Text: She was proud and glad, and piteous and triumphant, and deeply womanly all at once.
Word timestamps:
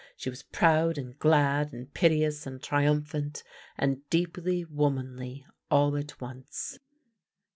She 0.17 0.31
was 0.31 0.41
proud 0.41 0.97
and 0.97 1.19
glad, 1.19 1.73
and 1.73 1.93
piteous 1.93 2.47
and 2.47 2.59
triumphant, 2.59 3.43
and 3.77 4.01
deeply 4.09 4.65
womanly 4.65 5.45
all 5.69 5.95
at 5.95 6.19
once. 6.19 6.79